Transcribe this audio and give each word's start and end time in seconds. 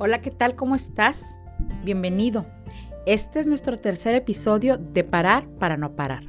Hola, 0.00 0.20
¿qué 0.20 0.30
tal? 0.30 0.54
¿Cómo 0.54 0.76
estás? 0.76 1.24
Bienvenido. 1.82 2.46
Este 3.04 3.40
es 3.40 3.48
nuestro 3.48 3.76
tercer 3.78 4.14
episodio 4.14 4.78
de 4.78 5.02
Parar 5.02 5.48
para 5.58 5.76
no 5.76 5.96
parar. 5.96 6.22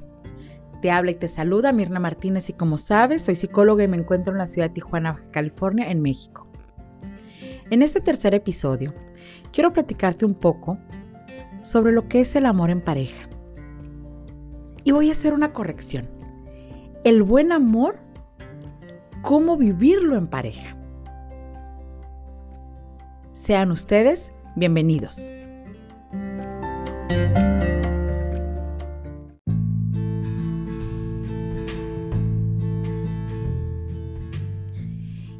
Te 0.82 0.90
habla 0.90 1.12
y 1.12 1.14
te 1.14 1.28
saluda 1.28 1.72
Mirna 1.72 2.00
Martínez 2.00 2.50
y 2.50 2.54
como 2.54 2.80
sabes, 2.80 3.22
soy 3.22 3.36
psicóloga 3.36 3.84
y 3.84 3.88
me 3.88 3.98
encuentro 3.98 4.34
en 4.34 4.40
la 4.40 4.48
ciudad 4.48 4.70
de 4.70 4.74
Tijuana, 4.74 5.24
California, 5.32 5.92
en 5.92 6.02
México. 6.02 6.48
En 7.70 7.84
este 7.84 8.02
tercer 8.02 8.34
episodio, 8.34 8.96
quiero 9.54 9.72
platicarte 9.72 10.26
un 10.26 10.34
poco 10.34 10.80
sobre 11.62 11.92
lo 11.92 12.08
que 12.08 12.22
es 12.22 12.36
el 12.36 12.48
amor 12.48 12.72
en 12.72 12.82
pareja. 12.82 13.30
Y 14.84 14.94
voy 14.94 15.10
a 15.10 15.12
hacer 15.12 15.32
una 15.32 15.54
corrección. 15.54 16.10
El 17.04 17.22
buen 17.22 17.52
amor, 17.52 18.00
cómo 19.22 19.58
vivirlo 19.58 20.18
en 20.18 20.26
pareja. 20.26 20.79
Sean 23.50 23.72
ustedes 23.72 24.32
bienvenidos. 24.56 25.32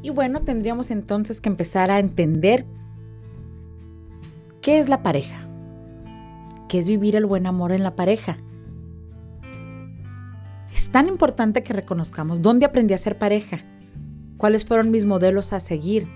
Y 0.02 0.10
bueno, 0.10 0.40
tendríamos 0.40 0.90
entonces 0.90 1.40
que 1.40 1.50
empezar 1.50 1.92
a 1.92 2.00
entender 2.00 2.66
qué 4.60 4.80
es 4.80 4.88
la 4.88 5.04
pareja, 5.04 5.46
qué 6.68 6.78
es 6.78 6.88
vivir 6.88 7.14
el 7.14 7.26
buen 7.26 7.46
amor 7.46 7.70
en 7.70 7.84
la 7.84 7.94
pareja. 7.94 8.38
Es 10.74 10.90
tan 10.90 11.06
importante 11.06 11.62
que 11.62 11.74
reconozcamos 11.74 12.42
dónde 12.42 12.66
aprendí 12.66 12.92
a 12.92 12.98
ser 12.98 13.18
pareja, 13.18 13.60
cuáles 14.36 14.64
fueron 14.64 14.90
mis 14.90 15.06
modelos 15.06 15.52
a 15.52 15.60
seguir, 15.60 16.08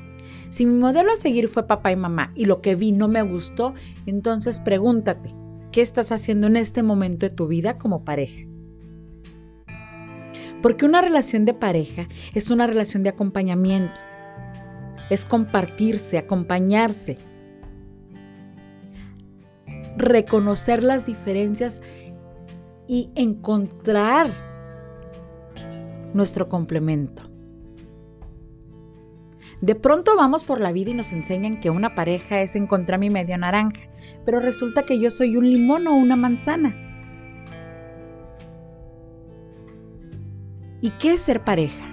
si 0.55 0.67
mi 0.67 0.79
modelo 0.79 1.11
a 1.11 1.17
seguir 1.17 1.49
fue 1.49 1.67
papá 1.67 1.91
y 1.91 1.97
mamá 1.97 2.31
y 2.37 2.45
lo 2.45 2.61
que 2.61 2.77
vi 2.77 2.93
no 2.93 3.09
me 3.09 3.23
gustó, 3.23 3.75
entonces 4.07 4.61
pregúntate, 4.61 5.35
¿qué 5.73 5.81
estás 5.81 6.13
haciendo 6.13 6.47
en 6.47 6.55
este 6.55 6.85
momento 6.85 7.27
de 7.27 7.35
tu 7.35 7.49
vida 7.49 7.77
como 7.77 8.05
pareja? 8.05 8.47
Porque 10.63 10.85
una 10.85 11.01
relación 11.03 11.45
de 11.45 11.55
pareja 11.55 12.05
es 12.35 12.53
una 12.53 12.69
relación 12.69 13.03
de 13.03 13.09
acompañamiento. 13.09 13.99
Es 15.11 15.25
compartirse, 15.25 16.19
acompañarse. 16.19 17.19
Reconocer 19.97 20.85
las 20.85 21.05
diferencias 21.05 21.83
y 22.87 23.11
encontrar 23.17 24.33
nuestro 26.15 26.49
complemento. 26.49 27.34
De 29.61 29.75
pronto 29.75 30.17
vamos 30.17 30.45
por 30.45 30.61
la 30.61 30.73
vida 30.73 30.91
y 30.91 30.95
nos 30.95 31.13
enseñan 31.13 31.61
que 31.61 31.71
una 31.71 31.95
pareja 31.95 32.41
es 32.41 32.57
encontrar 32.57 32.99
mi 32.99 33.11
media 33.11 33.39
naranja, 33.39 33.83
pero 34.25 34.41
resulta 34.41 34.83
que 34.83 34.99
yo 34.99 35.11
soy 35.11 35.37
un 35.37 35.49
limón 35.49 35.87
o 35.87 35.95
una 35.95 36.17
manzana. 36.17 36.77
¿Y 40.81 40.91
qué 40.91 41.15
es 41.15 41.21
ser 41.21 41.45
pareja? 41.45 41.87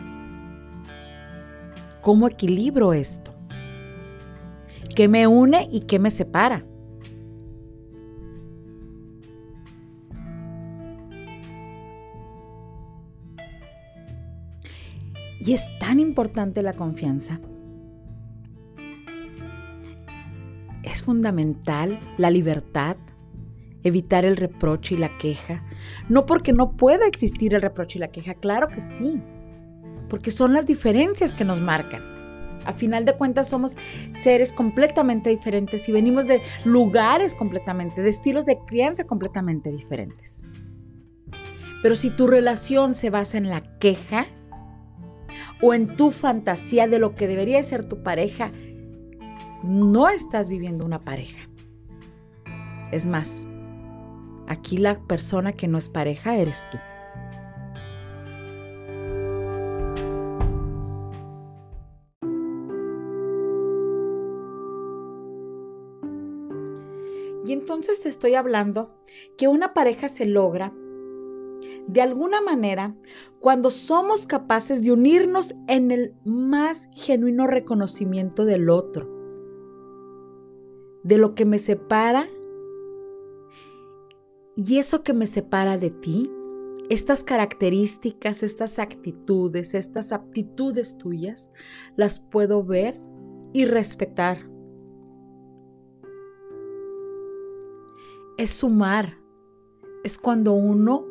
¿Cómo 2.02 2.28
equilibro 2.28 2.94
esto? 2.94 3.32
¿Qué 4.96 5.08
me 5.08 5.28
une 5.28 5.70
y 5.72 5.82
qué 5.82 6.00
me 6.00 6.12
separa? 6.12 6.66
Y 15.40 15.54
es 15.54 15.70
tan 15.80 16.00
importante 16.00 16.62
la 16.62 16.74
confianza 16.74 17.40
fundamental 21.12 22.00
la 22.18 22.32
libertad, 22.32 22.96
evitar 23.84 24.24
el 24.24 24.38
reproche 24.38 24.96
y 24.96 24.98
la 24.98 25.18
queja. 25.18 25.62
No 26.08 26.26
porque 26.26 26.54
no 26.54 26.78
pueda 26.78 27.06
existir 27.06 27.54
el 27.54 27.62
reproche 27.62 28.00
y 28.00 28.00
la 28.00 28.12
queja, 28.12 28.36
claro 28.36 28.70
que 28.70 28.80
sí, 28.80 29.22
porque 30.08 30.32
son 30.32 30.54
las 30.54 30.66
diferencias 30.66 31.34
que 31.34 31.44
nos 31.44 31.60
marcan. 31.60 32.02
A 32.64 32.72
final 32.72 33.04
de 33.04 33.18
cuentas 33.18 33.50
somos 33.50 33.76
seres 34.14 34.54
completamente 34.54 35.30
diferentes 35.30 35.90
y 35.90 35.92
venimos 35.92 36.28
de 36.28 36.42
lugares 36.64 37.36
completamente, 37.36 38.02
de 38.02 38.10
estilos 38.10 38.46
de 38.46 38.60
crianza 38.66 39.04
completamente 39.04 39.70
diferentes. 39.70 40.46
Pero 41.84 41.96
si 41.96 42.10
tu 42.10 42.26
relación 42.26 42.94
se 42.94 43.10
basa 43.10 43.38
en 43.38 43.50
la 43.50 43.60
queja 43.80 44.28
o 45.62 45.74
en 45.74 45.98
tu 45.98 46.12
fantasía 46.12 46.88
de 46.88 47.00
lo 47.00 47.16
que 47.16 47.28
debería 47.28 47.62
ser 47.64 47.84
tu 47.84 48.02
pareja, 48.02 48.54
no 49.64 50.10
estás 50.10 50.50
viviendo 50.50 50.86
una 50.86 51.00
pareja. 51.04 51.48
Es 52.92 53.08
más, 53.08 53.48
aquí 54.48 54.78
la 54.78 55.00
persona 55.00 55.54
que 55.54 55.68
no 55.68 55.78
es 55.78 55.90
pareja 55.90 56.38
eres 56.38 56.68
tú. 56.72 56.78
Y 67.46 67.54
entonces 67.54 68.02
te 68.02 68.10
estoy 68.10 68.36
hablando 68.36 68.96
que 69.38 69.48
una 69.48 69.74
pareja 69.74 70.08
se 70.10 70.26
logra 70.26 70.74
de 71.88 72.02
alguna 72.02 72.40
manera 72.40 72.96
cuando 73.40 73.72
somos 73.72 74.28
capaces 74.28 74.82
de 74.82 74.92
unirnos 74.92 75.54
en 75.68 75.92
el 75.92 76.14
más 76.24 76.88
genuino 76.94 77.48
reconocimiento 77.48 78.46
del 78.46 78.70
otro 78.70 79.21
de 81.04 81.18
lo 81.18 81.36
que 81.36 81.46
me 81.46 81.60
separa 81.60 82.28
y 84.56 84.78
eso 84.78 85.04
que 85.04 85.14
me 85.14 85.28
separa 85.28 85.78
de 85.78 85.92
ti, 85.92 86.30
estas 86.90 87.24
características, 87.24 88.44
estas 88.44 88.80
actitudes, 88.80 89.74
estas 89.74 90.12
aptitudes 90.12 90.98
tuyas, 90.98 91.50
las 91.96 92.20
puedo 92.20 92.64
ver 92.64 93.00
y 93.54 93.66
respetar. 93.66 94.50
Es 98.38 98.52
sumar, 98.52 99.18
es 100.04 100.18
cuando 100.18 100.54
uno 100.54 101.06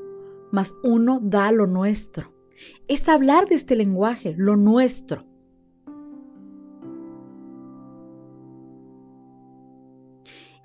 más 0.52 0.76
uno 0.82 1.20
da 1.22 1.52
lo 1.52 1.66
nuestro. 1.66 2.32
Es 2.88 3.08
hablar 3.08 3.46
de 3.46 3.54
este 3.54 3.76
lenguaje, 3.76 4.34
lo 4.36 4.56
nuestro. 4.56 5.24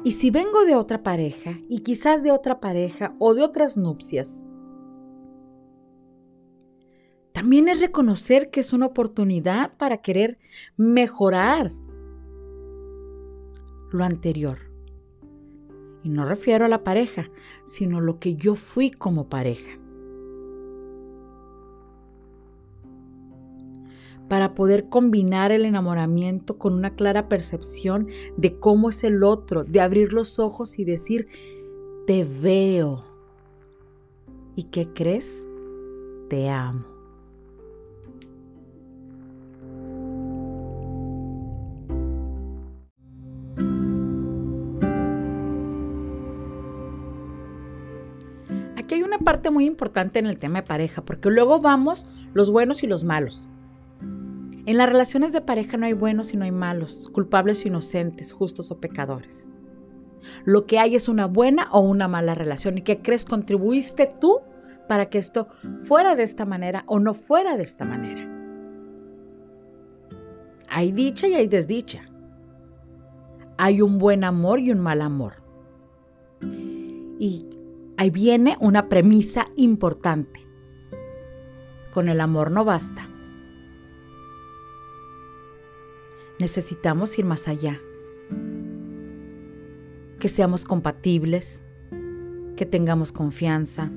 Y 0.06 0.12
si 0.12 0.30
vengo 0.30 0.66
de 0.66 0.76
otra 0.76 1.02
pareja, 1.02 1.60
y 1.68 1.80
quizás 1.80 2.22
de 2.22 2.32
otra 2.32 2.60
pareja 2.60 3.16
o 3.18 3.34
de 3.34 3.42
otras 3.42 3.76
nupcias, 3.76 4.40
también 7.32 7.68
es 7.68 7.82
reconocer 7.82 8.52
que 8.52 8.60
es 8.60 8.72
una 8.72 8.86
oportunidad 8.86 9.76
para 9.78 10.04
querer 10.04 10.38
mejorar 10.78 11.74
lo 13.92 14.04
anterior. 14.04 14.60
Y 16.04 16.10
no 16.10 16.24
refiero 16.24 16.66
a 16.66 16.70
la 16.70 16.84
pareja, 16.84 17.26
sino 17.64 18.00
lo 18.00 18.20
que 18.20 18.36
yo 18.36 18.54
fui 18.54 18.92
como 18.92 19.28
pareja. 19.28 19.80
Para 24.28 24.56
poder 24.56 24.90
combinar 24.90 25.52
el 25.52 25.66
enamoramiento 25.66 26.58
con 26.58 26.74
una 26.74 26.96
clara 26.96 27.30
percepción 27.30 28.08
de 28.38 28.60
cómo 28.60 28.90
es 28.90 29.04
el 29.04 29.24
otro, 29.24 29.64
de 29.64 29.82
abrir 29.82 30.14
los 30.14 30.40
ojos 30.40 30.80
y 30.80 30.86
decir, 30.86 31.28
te 32.08 32.24
veo. 32.24 33.04
¿Y 34.56 34.64
qué 34.64 34.88
crees? 34.94 35.46
Te 36.30 36.50
amo. 36.50 36.86
Aquí 48.78 48.96
hay 48.96 49.02
una 49.02 49.18
parte 49.18 49.50
muy 49.50 49.66
importante 49.66 50.20
en 50.20 50.28
el 50.28 50.38
tema 50.38 50.62
de 50.62 50.68
pareja, 50.68 51.04
porque 51.04 51.32
luego 51.32 51.60
vamos 51.60 52.06
los 52.34 52.52
buenos 52.52 52.84
y 52.84 52.88
los 52.88 53.04
malos. 53.04 53.42
En 54.66 54.78
las 54.78 54.90
relaciones 54.90 55.32
de 55.32 55.42
pareja 55.42 55.78
no 55.78 55.86
hay 55.86 55.94
buenos 55.94 56.34
y 56.34 56.38
no 56.38 56.46
hay 56.46 56.52
malos, 56.52 57.10
culpables 57.14 57.64
o 57.64 57.68
inocentes, 57.68 58.34
justos 58.34 58.72
o 58.72 58.80
pecadores. 58.80 59.48
Lo 60.44 60.66
que 60.66 60.80
hay 60.80 60.96
es 60.96 61.08
una 61.08 61.28
buena 61.28 61.68
o 61.72 61.82
una 61.82 62.08
mala 62.08 62.34
relación 62.34 62.80
y 62.80 62.82
que 62.82 63.02
crees 63.02 63.26
contribuiste 63.26 64.10
tú 64.20 64.40
para 64.88 65.10
que 65.10 65.20
esto 65.20 65.48
fuera 65.84 66.16
de 66.16 66.24
esta 66.24 66.46
manera 66.46 66.84
o 66.88 67.00
no 67.00 67.14
fuera 67.14 67.58
de 67.58 67.64
esta 67.64 67.86
manera. 67.86 68.28
Hay 70.68 70.92
dicha 70.92 71.28
y 71.28 71.36
hay 71.36 71.48
desdicha. 71.48 72.10
Hay 73.58 73.82
un 73.82 74.00
buen 74.00 74.24
amor 74.24 74.60
y 74.60 74.72
un 74.72 74.80
mal 74.80 75.02
amor. 75.02 75.44
Y 77.20 77.46
ahí 77.98 78.10
viene 78.10 78.58
una 78.60 78.90
premisa 78.90 79.48
importante. 79.56 80.42
Con 81.94 82.10
el 82.10 82.20
amor 82.20 82.52
no 82.52 82.66
basta. 82.66 83.08
Necesitamos 86.40 87.18
ir 87.18 87.26
más 87.26 87.48
allá. 87.48 87.80
que 90.20 90.30
seamos 90.30 90.64
compatibles, 90.64 91.62
que 92.56 92.66
tengamos 92.66 93.12
confianza, 93.12 93.92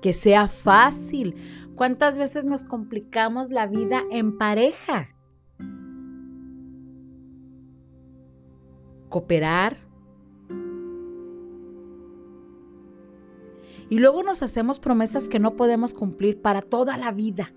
que 0.00 0.12
sea 0.12 0.48
fácil. 0.48 1.34
¿Cuántas 1.74 2.16
veces 2.16 2.44
nos 2.44 2.64
complicamos 2.64 3.50
la 3.50 3.66
vida 3.66 4.02
en 4.10 4.38
pareja? 4.38 5.08
Cooperar. 9.10 9.76
Y 13.90 13.98
luego 13.98 14.22
nos 14.22 14.42
hacemos 14.42 14.78
promesas 14.78 15.28
que 15.28 15.38
no 15.38 15.54
podemos 15.54 15.92
cumplir 15.92 16.40
para 16.40 16.62
toda 16.62 16.96
la 16.96 17.12
vida. 17.12 17.52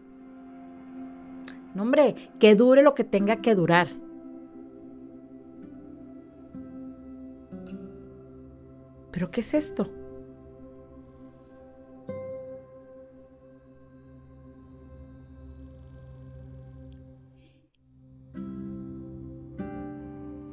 Hombre, 1.79 2.15
que 2.39 2.55
dure 2.55 2.83
lo 2.83 2.93
que 2.93 3.03
tenga 3.03 3.37
que 3.37 3.55
durar. 3.55 3.87
¿Pero 9.11 9.31
qué 9.31 9.41
es 9.41 9.53
esto? 9.53 9.89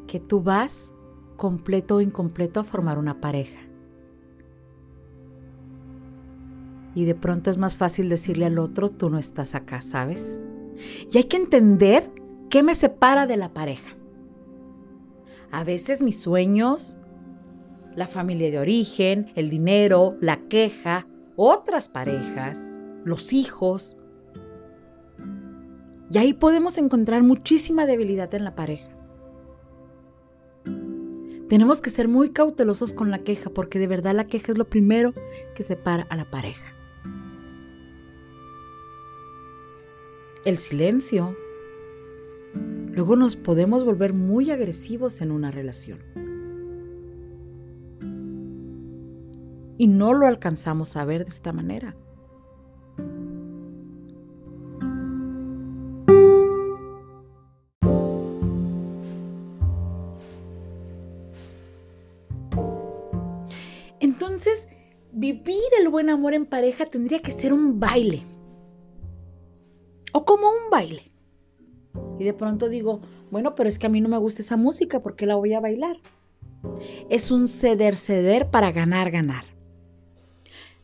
que 0.07 0.21
tú 0.21 0.41
vas 0.41 0.93
completo 1.37 1.97
o 1.97 2.01
incompleto 2.01 2.61
a 2.61 2.65
formar 2.65 2.99
una 2.99 3.21
pareja. 3.21 3.61
Y 6.95 7.05
de 7.05 7.15
pronto 7.15 7.51
es 7.51 7.59
más 7.59 7.77
fácil 7.77 8.09
decirle 8.09 8.47
al 8.47 8.59
otro, 8.59 8.89
tú 8.89 9.11
no 9.11 9.19
estás 9.19 9.55
acá, 9.55 9.83
¿sabes? 9.83 10.41
Y 11.11 11.19
hay 11.19 11.25
que 11.25 11.37
entender 11.37 12.11
qué 12.51 12.63
me 12.63 12.75
separa 12.75 13.27
de 13.27 13.37
la 13.37 13.53
pareja. 13.53 13.97
A 15.51 15.65
veces 15.65 16.03
mis 16.03 16.19
sueños, 16.19 16.97
la 17.95 18.07
familia 18.07 18.51
de 18.51 18.59
origen, 18.59 19.33
el 19.35 19.49
dinero, 19.51 20.17
la 20.21 20.49
queja, 20.49 21.07
otras 21.37 21.89
parejas, 21.89 22.79
los 23.05 23.33
hijos. 23.33 23.97
Y 26.11 26.19
ahí 26.19 26.35
podemos 26.35 26.79
encontrar 26.79 27.23
muchísima 27.23 27.87
debilidad 27.87 28.33
en 28.35 28.45
la 28.45 28.55
pareja. 28.55 28.91
Tenemos 31.49 31.81
que 31.81 31.91
ser 31.91 32.09
muy 32.09 32.31
cautelosos 32.31 32.93
con 32.93 33.11
la 33.11 33.21
queja 33.21 33.51
porque 33.51 33.79
de 33.79 33.87
verdad 33.87 34.15
la 34.15 34.27
queja 34.27 34.53
es 34.53 34.59
lo 34.59 34.69
primero 34.69 35.15
que 35.55 35.63
separa 35.63 36.07
a 36.11 36.17
la 36.17 36.29
pareja. 36.29 36.76
El 40.47 40.59
silencio. 40.59 41.37
Luego 42.93 43.17
nos 43.17 43.35
podemos 43.35 43.85
volver 43.85 44.13
muy 44.13 44.53
agresivos 44.53 45.21
en 45.21 45.33
una 45.33 45.51
relación. 45.51 45.99
Y 49.77 49.89
no 49.89 50.15
lo 50.15 50.25
alcanzamos 50.25 50.97
a 50.97 51.05
ver 51.05 51.25
de 51.25 51.31
esta 51.31 51.53
manera. 51.53 51.97
Entonces, 63.99 64.69
vivir 65.11 65.57
el 65.81 65.89
buen 65.89 66.09
amor 66.09 66.35
en 66.35 66.47
pareja 66.47 66.87
tendría 66.87 67.21
que 67.21 67.33
ser 67.33 67.53
un 67.53 67.81
baile. 67.81 68.36
O 70.17 70.25
como 70.25 70.49
un 70.49 70.71
baile. 70.71 71.13
Y 72.19 72.25
de 72.25 72.33
pronto 72.33 72.71
digo, 72.71 73.03
bueno, 73.31 73.55
pero 73.55 73.69
es 73.69 73.79
que 73.79 73.85
a 73.85 73.91
mí 73.91 74.01
no 74.01 74.09
me 74.09 74.17
gusta 74.17 74.41
esa 74.41 74.57
música, 74.57 75.03
¿por 75.03 75.15
qué 75.15 75.27
la 75.27 75.35
voy 75.35 75.53
a 75.53 75.61
bailar? 75.61 75.99
Es 77.11 77.31
un 77.31 77.49
ceder, 77.49 77.97
ceder 77.99 78.51
para 78.51 78.73
ganar, 78.73 79.11
ganar. 79.11 79.45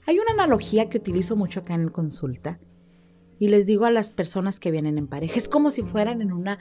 Hay 0.06 0.18
una 0.18 0.32
analogía 0.32 0.90
que 0.90 0.98
utilizo 0.98 1.34
mucho 1.34 1.60
acá 1.60 1.72
en 1.72 1.88
consulta 1.88 2.60
y 3.38 3.48
les 3.48 3.64
digo 3.64 3.86
a 3.86 3.90
las 3.90 4.10
personas 4.10 4.60
que 4.60 4.70
vienen 4.70 4.98
en 4.98 5.06
pareja, 5.06 5.38
es 5.38 5.48
como 5.48 5.70
si 5.70 5.80
fueran 5.80 6.20
en 6.20 6.30
una 6.30 6.58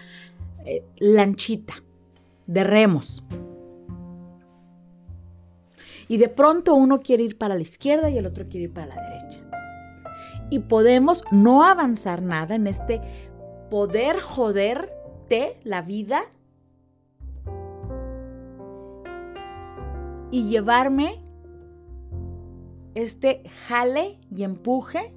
eh, 0.65 0.85
lanchita 0.97 1.73
de 2.47 2.63
remos 2.63 3.25
y 6.07 6.15
de 6.15 6.29
pronto 6.29 6.73
uno 6.73 7.01
quiere 7.01 7.23
ir 7.23 7.37
para 7.37 7.55
la 7.55 7.61
izquierda 7.63 8.09
y 8.09 8.17
el 8.17 8.27
otro 8.27 8.47
quiere 8.47 8.67
ir 8.67 8.73
para 8.73 8.87
la 8.87 8.95
derecha. 8.95 9.40
Y 10.51 10.59
podemos 10.59 11.23
no 11.31 11.63
avanzar 11.63 12.21
nada 12.21 12.53
en 12.53 12.67
este 12.67 13.01
poder 13.71 14.19
joderte 14.19 15.57
la 15.63 15.81
vida 15.81 16.21
y 20.29 20.49
llevarme 20.49 21.23
este 22.95 23.43
jale 23.67 24.19
y 24.29 24.43
empuje 24.43 25.13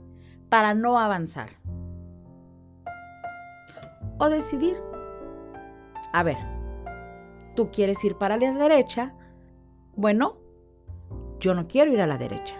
para 0.49 0.75
no 0.75 0.99
avanzar. 0.99 1.51
O 4.19 4.29
decidir, 4.29 4.77
a 6.13 6.23
ver, 6.23 6.37
tú 7.57 7.71
quieres 7.73 8.05
ir 8.05 8.17
para 8.17 8.37
la 8.37 8.53
derecha, 8.53 9.15
bueno, 9.97 10.37
yo 11.41 11.55
no 11.55 11.67
quiero 11.67 11.93
ir 11.93 12.01
a 12.01 12.07
la 12.07 12.19
derecha. 12.19 12.55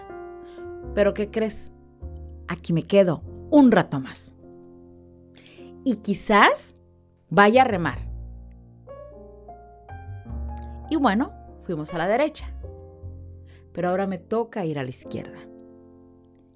Pero 0.93 1.13
¿qué 1.13 1.31
crees? 1.31 1.71
Aquí 2.47 2.73
me 2.73 2.83
quedo 2.83 3.21
un 3.49 3.71
rato 3.71 3.99
más. 3.99 4.33
Y 5.83 5.97
quizás 5.97 6.77
vaya 7.29 7.61
a 7.61 7.65
remar. 7.65 7.99
Y 10.89 10.95
bueno, 10.95 11.33
fuimos 11.63 11.93
a 11.93 11.97
la 11.97 12.07
derecha. 12.07 12.51
Pero 13.73 13.89
ahora 13.89 14.07
me 14.07 14.17
toca 14.17 14.65
ir 14.65 14.79
a 14.79 14.83
la 14.83 14.89
izquierda. 14.89 15.39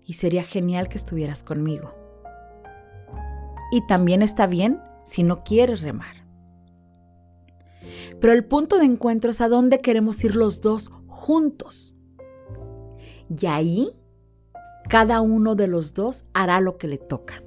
Y 0.06 0.13
sería 0.13 0.44
genial 0.44 0.89
que 0.89 0.97
estuvieras 0.97 1.44
conmigo. 1.44 1.91
Y 3.71 3.86
también 3.88 4.21
está 4.21 4.47
bien 4.47 4.81
si 5.06 5.24
no 5.24 5.44
quieres 5.44 5.81
remar. 5.81 6.25
Pero 8.19 8.33
el 8.33 8.45
punto 8.45 8.77
de 8.77 8.86
encuentro 8.86 9.31
es 9.31 9.41
a 9.41 9.47
dónde 9.47 9.81
queremos 9.81 10.24
ir 10.24 10.36
los 10.36 10.62
dos 10.62 10.89
juntos. 11.07 11.95
Y 13.30 13.45
ahí 13.45 13.99
cada 14.89 15.21
uno 15.21 15.53
de 15.53 15.68
los 15.68 15.94
dos 15.94 16.25
hará 16.33 16.59
lo 16.59 16.80
que 16.80 16.88
le 16.88 16.97
toca. 16.97 17.43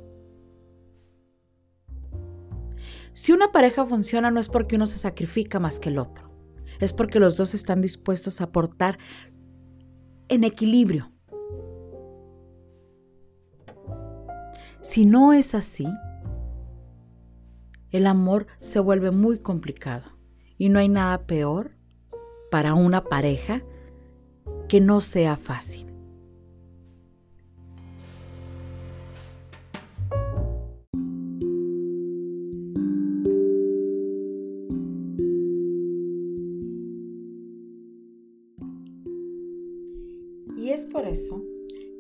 Si 3.15 3.33
una 3.33 3.51
pareja 3.51 3.85
funciona 3.85 4.31
no 4.31 4.39
es 4.39 4.49
porque 4.49 4.77
uno 4.77 4.87
se 4.87 4.97
sacrifica 4.97 5.59
más 5.59 5.81
que 5.81 5.89
el 5.89 5.99
otro, 5.99 6.31
es 6.81 6.93
porque 6.93 7.19
los 7.19 7.37
dos 7.37 7.53
están 7.55 7.83
dispuestos 7.83 8.41
a 8.41 8.45
aportar 8.45 8.97
en 10.29 10.45
equilibrio. 10.45 11.11
Si 14.81 15.05
no 15.05 15.33
es 15.33 15.57
así, 15.57 15.89
el 17.91 18.07
amor 18.07 18.47
se 18.61 18.79
vuelve 18.79 19.11
muy 19.11 19.41
complicado 19.41 20.05
y 20.59 20.69
no 20.69 20.79
hay 20.79 20.89
nada 20.89 21.27
peor 21.27 21.73
para 22.53 22.75
una 22.75 23.03
pareja 23.03 23.63
que 24.69 24.81
no 24.81 25.01
sea 25.01 25.37
fácil. 25.37 25.92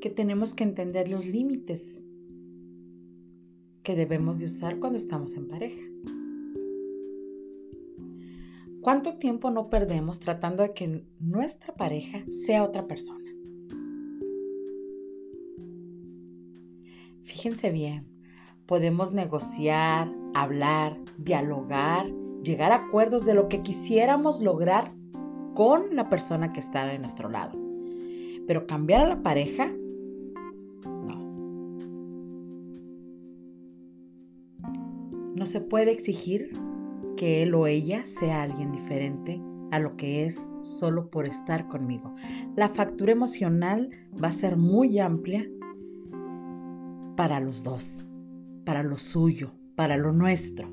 Que 0.02 0.10
tenemos 0.10 0.52
que 0.52 0.64
entender 0.64 1.08
los 1.08 1.24
límites 1.24 2.02
que 3.84 3.94
debemos 3.94 4.40
de 4.40 4.46
usar 4.46 4.80
cuando 4.80 4.98
estamos 4.98 5.34
en 5.34 5.46
pareja. 5.46 5.80
¿Cuánto 8.80 9.16
tiempo 9.18 9.52
no 9.52 9.70
perdemos 9.70 10.18
tratando 10.18 10.64
de 10.64 10.74
que 10.74 11.06
nuestra 11.20 11.76
pareja 11.76 12.24
sea 12.32 12.64
otra 12.64 12.88
persona? 12.88 13.30
Fíjense 17.22 17.70
bien, 17.70 18.08
podemos 18.66 19.12
negociar, 19.12 20.12
hablar, 20.34 20.98
dialogar, 21.16 22.10
llegar 22.42 22.72
a 22.72 22.86
acuerdos 22.86 23.24
de 23.24 23.34
lo 23.34 23.48
que 23.48 23.62
quisiéramos 23.62 24.40
lograr 24.40 24.92
con 25.54 25.94
la 25.94 26.08
persona 26.08 26.52
que 26.52 26.58
está 26.58 26.86
de 26.86 26.98
nuestro 26.98 27.28
lado. 27.28 27.56
Pero 28.48 28.66
cambiar 28.66 29.02
a 29.02 29.08
la 29.08 29.22
pareja, 29.22 29.70
No 35.42 35.46
se 35.46 35.60
puede 35.60 35.90
exigir 35.90 36.52
que 37.16 37.42
él 37.42 37.52
o 37.56 37.66
ella 37.66 38.06
sea 38.06 38.42
alguien 38.42 38.70
diferente 38.70 39.42
a 39.72 39.80
lo 39.80 39.96
que 39.96 40.24
es 40.24 40.48
solo 40.60 41.10
por 41.10 41.26
estar 41.26 41.66
conmigo. 41.66 42.14
La 42.54 42.68
factura 42.68 43.10
emocional 43.10 43.90
va 44.22 44.28
a 44.28 44.30
ser 44.30 44.56
muy 44.56 45.00
amplia 45.00 45.50
para 47.16 47.40
los 47.40 47.64
dos, 47.64 48.04
para 48.64 48.84
lo 48.84 48.98
suyo, 48.98 49.50
para 49.74 49.96
lo 49.96 50.12
nuestro. 50.12 50.68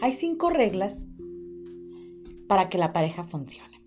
Hay 0.00 0.12
cinco 0.12 0.50
reglas 0.50 1.06
para 2.48 2.68
que 2.68 2.76
la 2.76 2.92
pareja 2.92 3.22
funcione. 3.22 3.80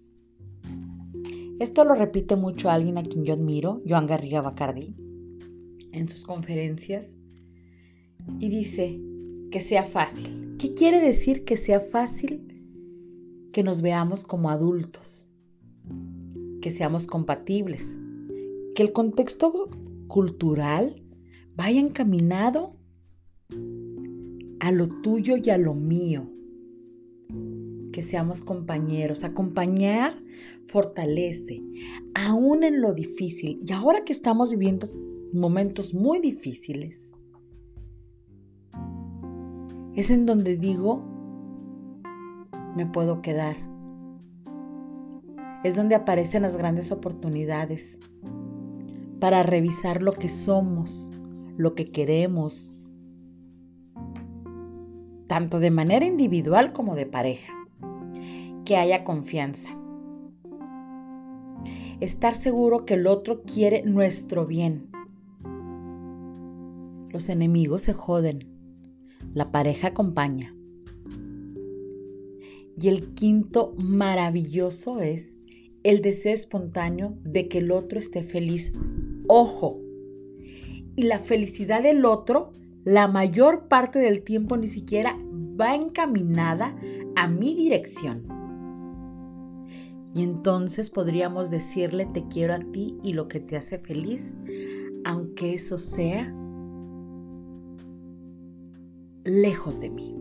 Esto 1.59 1.83
lo 1.83 1.93
repite 1.93 2.37
mucho 2.37 2.69
alguien 2.69 2.97
a 2.97 3.03
quien 3.03 3.25
yo 3.25 3.33
admiro, 3.33 3.81
Joan 3.85 4.07
Garriga 4.07 4.41
Bacardi, 4.41 4.95
en 5.91 6.07
sus 6.07 6.23
conferencias, 6.23 7.17
y 8.39 8.49
dice 8.49 8.99
que 9.51 9.59
sea 9.59 9.83
fácil. 9.83 10.55
¿Qué 10.59 10.73
quiere 10.73 10.99
decir 10.99 11.43
que 11.43 11.57
sea 11.57 11.79
fácil 11.79 12.47
que 13.51 13.63
nos 13.63 13.81
veamos 13.81 14.23
como 14.23 14.49
adultos? 14.49 15.29
Que 16.61 16.71
seamos 16.71 17.07
compatibles, 17.07 17.97
que 18.75 18.83
el 18.83 18.91
contexto 18.91 19.69
cultural 20.07 21.03
vaya 21.55 21.79
encaminado 21.79 22.71
a 24.59 24.71
lo 24.71 24.89
tuyo 25.01 25.37
y 25.37 25.49
a 25.49 25.57
lo 25.57 25.73
mío 25.73 26.29
que 27.91 28.01
seamos 28.01 28.41
compañeros. 28.41 29.23
Acompañar 29.23 30.21
fortalece, 30.67 31.63
aún 32.13 32.63
en 32.63 32.81
lo 32.81 32.93
difícil. 32.93 33.59
Y 33.65 33.71
ahora 33.71 34.03
que 34.03 34.11
estamos 34.11 34.51
viviendo 34.51 34.89
momentos 35.31 35.93
muy 35.93 36.19
difíciles, 36.19 37.11
es 39.95 40.11
en 40.11 40.25
donde 40.25 40.57
digo, 40.57 41.01
me 42.75 42.85
puedo 42.85 43.21
quedar. 43.21 43.55
Es 45.63 45.75
donde 45.75 45.95
aparecen 45.95 46.43
las 46.43 46.57
grandes 46.57 46.91
oportunidades 46.91 47.97
para 49.19 49.41
revisar 49.41 50.03
lo 50.03 50.13
que 50.13 50.29
somos, 50.29 51.11
lo 51.57 51.73
que 51.73 51.91
queremos, 51.91 52.75
tanto 55.27 55.59
de 55.59 55.71
manera 55.71 56.05
individual 56.05 56.73
como 56.73 56.95
de 56.95 57.05
pareja 57.05 57.53
que 58.65 58.77
haya 58.77 59.03
confianza. 59.03 59.69
Estar 62.01 62.35
seguro 62.35 62.85
que 62.85 62.95
el 62.95 63.07
otro 63.07 63.43
quiere 63.43 63.83
nuestro 63.83 64.45
bien. 64.45 64.89
Los 67.09 67.29
enemigos 67.29 67.83
se 67.83 67.93
joden. 67.93 68.54
La 69.35 69.51
pareja 69.51 69.89
acompaña. 69.89 70.55
Y 72.79 72.87
el 72.87 73.13
quinto 73.13 73.73
maravilloso 73.77 75.01
es 75.01 75.35
el 75.83 76.01
deseo 76.01 76.33
espontáneo 76.33 77.17
de 77.25 77.49
que 77.49 77.57
el 77.57 77.71
otro 77.71 77.99
esté 77.99 78.23
feliz. 78.23 78.71
Ojo. 79.27 79.81
Y 80.95 81.03
la 81.03 81.19
felicidad 81.19 81.83
del 81.83 82.05
otro, 82.05 82.53
la 82.85 83.09
mayor 83.09 83.67
parte 83.67 83.99
del 83.99 84.23
tiempo 84.23 84.55
ni 84.55 84.69
siquiera 84.69 85.19
va 85.59 85.75
encaminada 85.75 86.77
a 87.17 87.27
mi 87.27 87.55
dirección. 87.55 88.23
Y 90.15 90.23
entonces 90.23 90.89
podríamos 90.89 91.49
decirle 91.49 92.05
te 92.05 92.25
quiero 92.29 92.53
a 92.53 92.59
ti 92.59 92.97
y 93.03 93.11
lo 93.11 93.27
que 93.27 93.41
te 93.41 93.57
hace 93.57 93.79
feliz, 93.79 94.33
aunque 95.03 95.55
eso 95.55 95.77
sea 95.77 96.33
lejos 99.25 99.81
de 99.81 99.89
mí. 99.89 100.15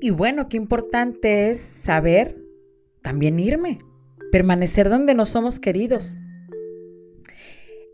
Y 0.00 0.10
bueno, 0.10 0.48
qué 0.48 0.56
importante 0.56 1.50
es 1.50 1.58
saber 1.58 2.40
también 3.02 3.40
irme 3.40 3.80
permanecer 4.30 4.88
donde 4.88 5.14
no 5.14 5.24
somos 5.24 5.60
queridos. 5.60 6.18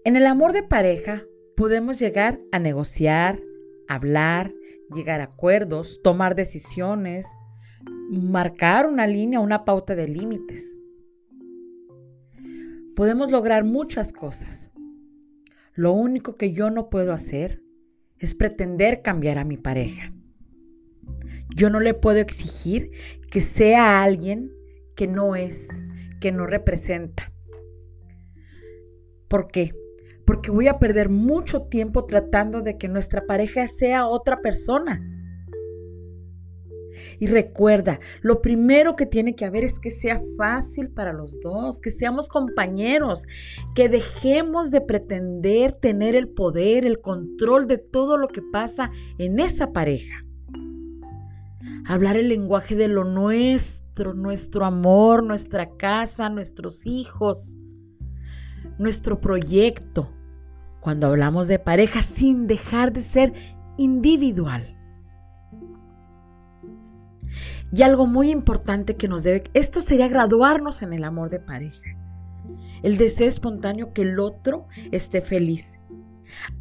En 0.05 0.17
el 0.17 0.27
amor 0.27 0.53
de 0.53 0.63
pareja 0.63 1.23
podemos 1.57 1.99
llegar 1.99 2.41
a 2.51 2.59
negociar, 2.59 3.41
hablar, 3.89 4.53
llegar 4.93 5.21
a 5.21 5.25
acuerdos, 5.25 6.01
tomar 6.03 6.35
decisiones, 6.35 7.27
marcar 8.11 8.87
una 8.87 9.07
línea, 9.07 9.41
una 9.41 9.65
pauta 9.65 9.95
de 9.95 10.09
límites. 10.09 10.79
Podemos 12.95 13.33
lograr 13.33 13.65
muchas 13.65 14.13
cosas. 14.13 14.71
Lo 15.75 15.93
único 15.93 16.37
que 16.37 16.53
yo 16.53 16.71
no 16.71 16.91
puedo 16.91 17.13
hacer 17.13 17.63
es 18.19 18.35
pretender 18.35 19.03
cambiar 19.03 19.39
a 19.39 19.45
mi 19.45 19.57
pareja. 19.57 20.13
Yo 21.55 21.71
no 21.71 21.81
le 21.81 21.95
puedo 21.95 22.19
exigir 22.19 22.91
que 23.31 23.41
sea 23.41 24.03
alguien 24.03 24.53
que 24.95 25.07
no 25.07 25.37
es, 25.37 25.69
que 26.21 26.33
no 26.33 26.47
representa. 26.47 27.33
¿Por 29.29 29.49
qué? 29.49 29.75
Porque 30.25 30.51
voy 30.51 30.69
a 30.69 30.79
perder 30.79 31.09
mucho 31.09 31.63
tiempo 31.63 32.05
tratando 32.05 32.63
de 32.63 32.79
que 32.79 32.89
nuestra 32.89 33.27
pareja 33.27 33.67
sea 33.69 34.07
otra 34.07 34.41
persona. 34.41 35.03
Y 37.19 37.27
recuerda, 37.27 38.01
lo 38.21 38.43
primero 38.43 38.97
que 38.97 39.07
tiene 39.07 39.35
que 39.35 39.45
haber 39.45 39.65
es 39.65 39.79
que 39.79 39.91
sea 39.91 40.21
fácil 40.37 40.91
para 40.91 41.13
los 41.13 41.41
dos, 41.41 41.81
que 41.81 41.91
seamos 41.91 42.29
compañeros, 42.29 43.27
que 43.75 43.89
dejemos 43.89 44.71
de 44.71 44.81
pretender 44.81 45.73
tener 45.73 46.15
el 46.15 46.29
poder, 46.29 46.85
el 46.85 47.01
control 47.01 47.67
de 47.67 47.79
todo 47.79 48.19
lo 48.19 48.29
que 48.29 48.43
pasa 48.43 48.91
en 49.19 49.41
esa 49.41 49.73
pareja 49.73 50.25
hablar 51.85 52.17
el 52.17 52.29
lenguaje 52.29 52.77
de 52.77 52.89
lo 52.89 53.05
nuestro, 53.05 54.15
nuestro 54.15 54.65
amor, 54.65 55.25
nuestra 55.25 55.77
casa, 55.77 56.29
nuestros 56.29 56.87
hijos, 56.87 57.57
nuestro 58.79 59.21
proyecto, 59.21 60.13
cuando 60.81 61.07
hablamos 61.07 61.49
de 61.49 61.59
pareja 61.59 62.03
sin 62.03 62.47
dejar 62.47 62.93
de 62.93 63.03
ser 63.03 63.33
individual. 63.77 64.77
Y 67.73 67.83
algo 67.83 68.07
muy 68.07 68.31
importante 68.31 68.97
que 68.97 69.09
nos 69.09 69.23
debe, 69.23 69.45
esto 69.55 69.81
sería 69.81 70.09
graduarnos 70.09 70.83
en 70.83 70.93
el 70.93 71.05
amor 71.05 71.31
de 71.31 71.41
pareja. 71.41 71.97
El 72.83 72.99
deseo 72.99 73.29
espontáneo 73.29 73.95
que 73.95 74.03
el 74.03 74.19
otro 74.21 74.67
esté 74.91 75.23
feliz. 75.23 75.79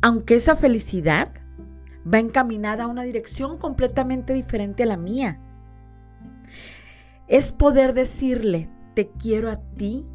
Aunque 0.02 0.36
esa 0.36 0.56
felicidad 0.56 1.34
va 2.12 2.20
encaminada 2.20 2.86
a 2.86 2.88
una 2.88 3.04
dirección 3.04 3.58
completamente 3.58 4.34
diferente 4.34 4.84
a 4.84 4.88
la 4.88 4.98
mía. 4.98 5.40
Es 7.28 7.52
poder 7.52 7.94
decirle, 7.94 8.70
te 8.94 9.10
quiero 9.10 9.52
a 9.52 9.58
ti 9.58 10.06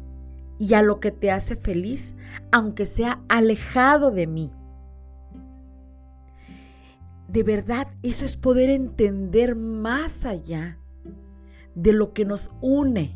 y 0.59 0.73
a 0.73 0.81
lo 0.81 0.99
que 0.99 1.11
te 1.11 1.31
hace 1.31 1.55
feliz, 1.55 2.15
aunque 2.51 2.85
sea 2.85 3.21
alejado 3.29 4.11
de 4.11 4.27
mí. 4.27 4.51
De 7.27 7.43
verdad, 7.43 7.87
eso 8.03 8.25
es 8.25 8.37
poder 8.37 8.69
entender 8.69 9.55
más 9.55 10.25
allá 10.25 10.79
de 11.75 11.93
lo 11.93 12.13
que 12.13 12.25
nos 12.25 12.51
une. 12.61 13.15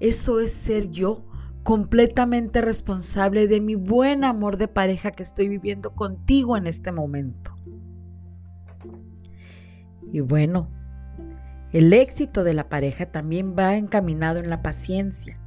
Eso 0.00 0.38
es 0.40 0.52
ser 0.52 0.90
yo 0.90 1.24
completamente 1.64 2.62
responsable 2.62 3.48
de 3.48 3.60
mi 3.60 3.74
buen 3.74 4.24
amor 4.24 4.56
de 4.56 4.68
pareja 4.68 5.10
que 5.10 5.22
estoy 5.22 5.48
viviendo 5.48 5.94
contigo 5.94 6.56
en 6.56 6.66
este 6.66 6.92
momento. 6.92 7.54
Y 10.12 10.20
bueno, 10.20 10.70
el 11.72 11.92
éxito 11.92 12.44
de 12.44 12.54
la 12.54 12.68
pareja 12.68 13.06
también 13.06 13.54
va 13.58 13.76
encaminado 13.76 14.38
en 14.38 14.50
la 14.50 14.62
paciencia. 14.62 15.38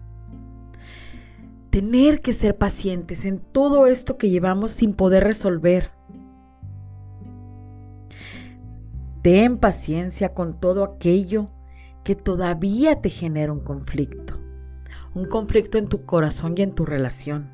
Tener 1.70 2.22
que 2.22 2.34
ser 2.34 2.58
pacientes 2.58 3.26
en 3.26 3.40
todo 3.40 3.88
esto 3.88 4.18
que 4.18 4.30
llevamos 4.30 4.72
sin 4.72 4.94
poder 4.94 5.24
resolver. 5.24 5.92
Ten 9.22 9.58
paciencia 9.58 10.34
con 10.34 10.60
todo 10.60 10.84
aquello 10.84 11.46
que 12.04 12.16
todavía 12.16 13.02
te 13.02 13.10
genera 13.10 13.54
un 13.54 13.62
conflicto 13.62 14.42
un 15.14 15.26
conflicto 15.26 15.78
en 15.78 15.88
tu 15.88 16.06
corazón 16.06 16.56
y 16.58 16.62
en 16.62 16.72
tu 16.72 16.86
relación. 16.86 17.50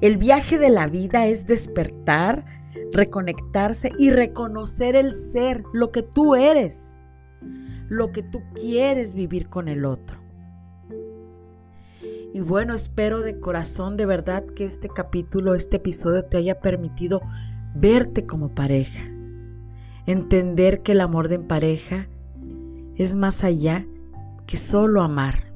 El 0.00 0.16
viaje 0.16 0.58
de 0.58 0.70
la 0.70 0.86
vida 0.86 1.26
es 1.26 1.46
despertar, 1.46 2.44
reconectarse 2.92 3.92
y 3.98 4.10
reconocer 4.10 4.96
el 4.96 5.12
ser, 5.12 5.64
lo 5.72 5.90
que 5.90 6.02
tú 6.02 6.34
eres, 6.34 6.94
lo 7.88 8.12
que 8.12 8.22
tú 8.22 8.42
quieres 8.54 9.14
vivir 9.14 9.48
con 9.48 9.68
el 9.68 9.84
otro. 9.84 10.18
Y 12.32 12.40
bueno, 12.40 12.74
espero 12.74 13.20
de 13.20 13.40
corazón, 13.40 13.96
de 13.96 14.06
verdad, 14.06 14.44
que 14.44 14.64
este 14.64 14.88
capítulo, 14.88 15.54
este 15.54 15.78
episodio 15.78 16.24
te 16.24 16.36
haya 16.36 16.60
permitido 16.60 17.20
verte 17.74 18.26
como 18.26 18.54
pareja. 18.54 19.02
Entender 20.06 20.82
que 20.82 20.92
el 20.92 21.00
amor 21.00 21.28
de 21.28 21.40
pareja 21.40 22.08
es 22.96 23.16
más 23.16 23.42
allá 23.42 23.86
que 24.46 24.56
solo 24.56 25.02
amar 25.02 25.50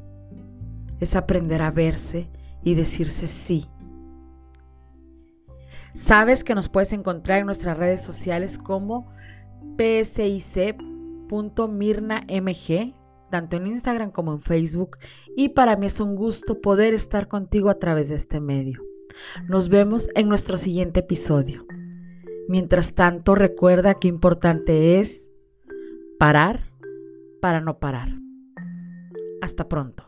es 1.00 1.16
aprender 1.16 1.62
a 1.62 1.70
verse 1.70 2.28
y 2.62 2.74
decirse 2.74 3.28
sí. 3.28 3.66
Sabes 5.94 6.42
que 6.42 6.56
nos 6.56 6.68
puedes 6.68 6.92
encontrar 6.92 7.38
en 7.38 7.46
nuestras 7.46 7.78
redes 7.78 8.02
sociales 8.02 8.58
como 8.58 9.08
psic.mirnamg, 9.78 11.28
tanto 13.30 13.56
en 13.56 13.66
Instagram 13.68 14.10
como 14.10 14.32
en 14.32 14.40
Facebook. 14.40 14.96
Y 15.36 15.50
para 15.50 15.76
mí 15.76 15.86
es 15.86 16.00
un 16.00 16.16
gusto 16.16 16.60
poder 16.60 16.94
estar 16.94 17.28
contigo 17.28 17.70
a 17.70 17.78
través 17.78 18.08
de 18.08 18.16
este 18.16 18.40
medio. 18.40 18.82
Nos 19.48 19.68
vemos 19.68 20.08
en 20.16 20.28
nuestro 20.28 20.58
siguiente 20.58 20.98
episodio. 21.00 21.64
Mientras 22.48 22.94
tanto, 22.94 23.36
recuerda 23.36 23.94
que 23.94 24.08
importante 24.08 24.98
es 24.98 25.32
parar 26.18 26.72
para 27.40 27.60
no 27.60 27.78
parar. 27.78 28.08
Hasta 29.40 29.68
pronto. 29.68 30.03